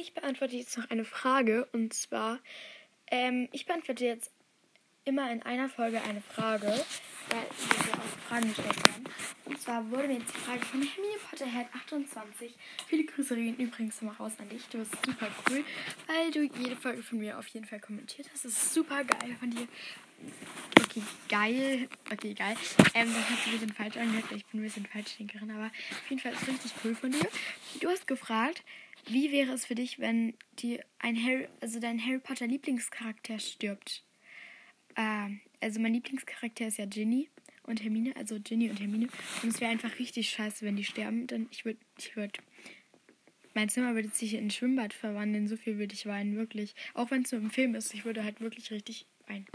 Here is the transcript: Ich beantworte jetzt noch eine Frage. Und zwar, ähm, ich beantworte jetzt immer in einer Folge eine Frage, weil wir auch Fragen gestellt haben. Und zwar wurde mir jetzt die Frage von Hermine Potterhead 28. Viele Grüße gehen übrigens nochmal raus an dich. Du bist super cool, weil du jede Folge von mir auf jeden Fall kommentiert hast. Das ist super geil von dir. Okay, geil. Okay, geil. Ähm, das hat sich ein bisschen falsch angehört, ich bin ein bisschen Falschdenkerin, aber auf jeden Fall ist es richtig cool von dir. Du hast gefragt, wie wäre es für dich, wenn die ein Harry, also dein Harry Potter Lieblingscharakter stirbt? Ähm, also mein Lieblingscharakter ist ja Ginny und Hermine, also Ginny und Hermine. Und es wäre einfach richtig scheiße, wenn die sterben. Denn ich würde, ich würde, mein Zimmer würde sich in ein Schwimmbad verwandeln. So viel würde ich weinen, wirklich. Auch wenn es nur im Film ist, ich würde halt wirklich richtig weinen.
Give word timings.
Ich 0.00 0.14
beantworte 0.14 0.56
jetzt 0.56 0.76
noch 0.78 0.90
eine 0.90 1.04
Frage. 1.04 1.68
Und 1.72 1.92
zwar, 1.92 2.38
ähm, 3.10 3.48
ich 3.52 3.66
beantworte 3.66 4.04
jetzt 4.04 4.30
immer 5.04 5.30
in 5.32 5.42
einer 5.42 5.68
Folge 5.68 6.00
eine 6.02 6.20
Frage, 6.20 6.66
weil 6.66 7.40
wir 7.40 7.94
auch 7.94 8.28
Fragen 8.28 8.48
gestellt 8.48 8.88
haben. 8.88 9.04
Und 9.44 9.60
zwar 9.60 9.90
wurde 9.90 10.08
mir 10.08 10.18
jetzt 10.18 10.32
die 10.34 10.38
Frage 10.38 10.64
von 10.64 10.82
Hermine 10.82 11.18
Potterhead 11.28 11.66
28. 11.74 12.54
Viele 12.86 13.04
Grüße 13.04 13.34
gehen 13.34 13.56
übrigens 13.56 14.00
nochmal 14.00 14.16
raus 14.16 14.32
an 14.38 14.48
dich. 14.48 14.66
Du 14.68 14.78
bist 14.78 14.92
super 15.04 15.28
cool, 15.50 15.64
weil 16.06 16.30
du 16.30 16.42
jede 16.58 16.76
Folge 16.76 17.02
von 17.02 17.18
mir 17.18 17.38
auf 17.38 17.48
jeden 17.48 17.66
Fall 17.66 17.80
kommentiert 17.80 18.28
hast. 18.32 18.44
Das 18.44 18.52
ist 18.52 18.72
super 18.72 19.04
geil 19.04 19.36
von 19.40 19.50
dir. 19.50 19.66
Okay, 20.80 21.02
geil. 21.28 21.88
Okay, 22.12 22.34
geil. 22.34 22.56
Ähm, 22.94 23.12
das 23.12 23.30
hat 23.30 23.38
sich 23.38 23.46
ein 23.46 23.52
bisschen 23.52 23.72
falsch 23.72 23.96
angehört, 23.96 24.32
ich 24.36 24.46
bin 24.46 24.60
ein 24.60 24.64
bisschen 24.64 24.86
Falschdenkerin, 24.86 25.50
aber 25.50 25.66
auf 25.66 26.10
jeden 26.10 26.22
Fall 26.22 26.32
ist 26.32 26.42
es 26.42 26.48
richtig 26.48 26.72
cool 26.84 26.94
von 26.94 27.10
dir. 27.10 27.28
Du 27.80 27.88
hast 27.88 28.06
gefragt, 28.06 28.62
wie 29.06 29.32
wäre 29.32 29.52
es 29.52 29.66
für 29.66 29.74
dich, 29.74 29.98
wenn 29.98 30.34
die 30.52 30.80
ein 30.98 31.16
Harry, 31.22 31.48
also 31.60 31.80
dein 31.80 32.04
Harry 32.04 32.18
Potter 32.18 32.46
Lieblingscharakter 32.46 33.38
stirbt? 33.38 34.04
Ähm, 34.96 35.40
also 35.60 35.80
mein 35.80 35.94
Lieblingscharakter 35.94 36.66
ist 36.66 36.78
ja 36.78 36.86
Ginny 36.86 37.28
und 37.64 37.82
Hermine, 37.82 38.14
also 38.16 38.38
Ginny 38.40 38.70
und 38.70 38.80
Hermine. 38.80 39.08
Und 39.42 39.50
es 39.50 39.60
wäre 39.60 39.70
einfach 39.70 39.98
richtig 39.98 40.30
scheiße, 40.30 40.64
wenn 40.64 40.76
die 40.76 40.84
sterben. 40.84 41.26
Denn 41.26 41.48
ich 41.50 41.64
würde, 41.64 41.78
ich 41.98 42.16
würde, 42.16 42.40
mein 43.54 43.68
Zimmer 43.68 43.94
würde 43.94 44.08
sich 44.08 44.34
in 44.34 44.46
ein 44.46 44.50
Schwimmbad 44.50 44.92
verwandeln. 44.92 45.48
So 45.48 45.56
viel 45.56 45.78
würde 45.78 45.94
ich 45.94 46.06
weinen, 46.06 46.36
wirklich. 46.36 46.74
Auch 46.94 47.10
wenn 47.10 47.22
es 47.22 47.32
nur 47.32 47.40
im 47.40 47.50
Film 47.50 47.74
ist, 47.74 47.94
ich 47.94 48.04
würde 48.04 48.24
halt 48.24 48.40
wirklich 48.40 48.70
richtig 48.70 49.06
weinen. 49.26 49.46